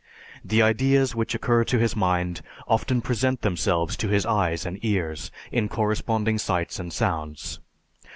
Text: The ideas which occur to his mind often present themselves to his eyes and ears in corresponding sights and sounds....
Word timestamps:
The 0.43 0.63
ideas 0.63 1.13
which 1.13 1.35
occur 1.35 1.63
to 1.65 1.77
his 1.77 1.95
mind 1.95 2.41
often 2.67 3.01
present 3.01 3.43
themselves 3.43 3.95
to 3.97 4.07
his 4.07 4.25
eyes 4.25 4.65
and 4.65 4.83
ears 4.83 5.29
in 5.51 5.69
corresponding 5.69 6.39
sights 6.39 6.79
and 6.79 6.91
sounds.... 6.91 7.59